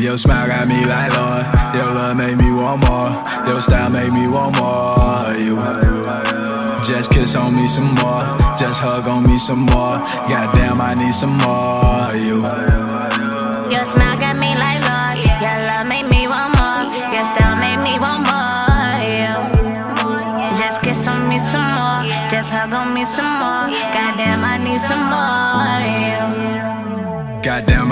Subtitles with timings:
[0.00, 1.44] Your smile got me like Lord.
[1.74, 3.12] Your love made me want more.
[3.46, 5.36] Your style made me want more.
[5.36, 5.60] You
[6.88, 8.24] just kiss on me some more.
[8.56, 10.00] Just hug on me some more.
[10.24, 12.16] Goddamn, I need some more.
[12.16, 12.40] You.
[13.70, 15.20] Your smile got me like Lord.
[15.44, 16.82] Your love made me want more.
[17.12, 19.04] Your style made me want more.
[19.04, 19.28] You
[20.56, 22.08] just kiss on me some more.
[22.30, 23.68] Just hug on me some more.
[23.92, 25.19] Goddamn, I need some more.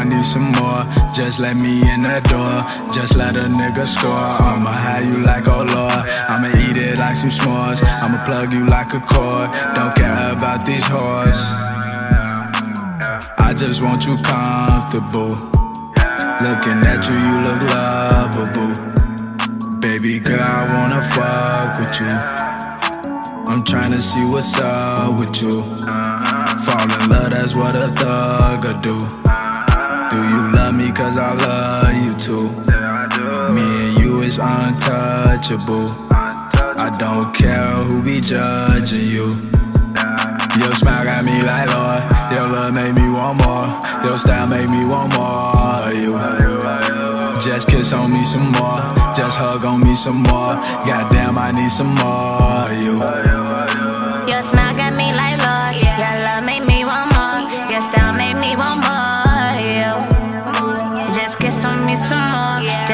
[0.00, 0.80] I need some more.
[1.12, 2.56] Just let me in the door.
[2.88, 4.16] Just let a nigga score.
[4.16, 6.00] I'ma have you like oh lord.
[6.24, 7.84] I'ma eat it like some s'mores.
[7.84, 9.52] I'ma plug you like a cord.
[9.76, 11.52] Don't care about these whores.
[13.36, 15.36] I just want you comfortable.
[16.40, 18.72] Looking at you, you look lovable.
[19.80, 22.16] Baby girl, I wanna fuck with you.
[23.52, 25.60] I'm tryna see what's up with you.
[25.60, 29.19] Fall in love, that's what a thug'll do.
[31.00, 32.48] Cause I love you too?
[33.56, 35.88] Me and you is untouchable.
[36.12, 39.28] I don't care who be judging you.
[40.60, 42.02] Your smile got me like Lord.
[42.32, 43.66] Your love made me want more.
[44.04, 45.88] Your style made me want more.
[46.00, 46.12] You
[47.40, 48.80] just kiss on me some more.
[49.16, 50.54] Just hug on me some more.
[50.84, 52.68] Goddamn, I need some more.
[52.84, 53.99] You.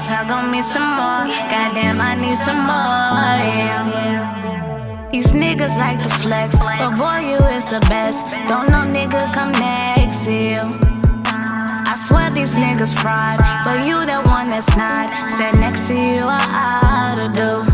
[0.00, 0.06] More.
[0.06, 1.26] Just hug on me some more.
[1.50, 3.36] Goddamn, I need some more.
[3.44, 5.08] Yeah.
[5.10, 8.30] These niggas like to flex, but boy, you is the best.
[8.46, 10.78] Don't no nigga come next to you.
[11.24, 15.10] I swear these niggas fried, but you the one that's not.
[15.32, 16.40] Said next to you, I
[16.94, 17.64] oughta do.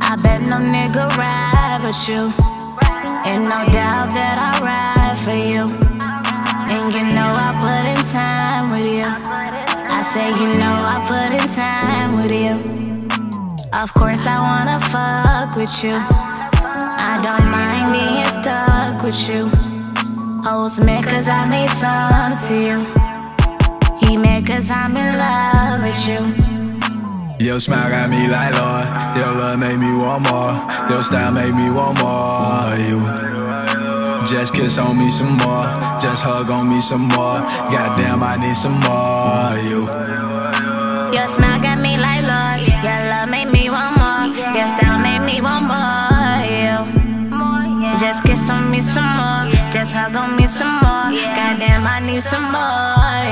[0.00, 2.32] I bet no nigga ride but you.
[3.26, 5.87] and no doubt that I ride for you.
[10.12, 12.56] Say you know I put in time with you.
[13.78, 15.96] Of course I wanna fuck with you.
[17.08, 19.42] I don't mind being stuck with you.
[20.46, 22.78] Hoes me cause I made some to you.
[24.00, 26.20] He mad cause I'm in love with you.
[27.46, 28.86] Your smile got me like Lord.
[29.18, 30.54] Your love made me want more.
[30.88, 32.72] Your style made me want more.
[32.88, 32.98] You
[34.28, 35.64] just kiss on me some more.
[36.00, 37.40] Just hug on me some more.
[37.72, 39.56] Goddamn, I need some more.
[39.68, 39.88] You.
[41.16, 42.60] Your smile got me like Lord.
[42.84, 44.26] Your love made me want more.
[44.54, 46.44] Your style made me want more.
[46.44, 49.50] You just kiss on me some more.
[49.72, 51.10] Just hug on me some more.
[51.34, 53.27] Goddamn, I need some more.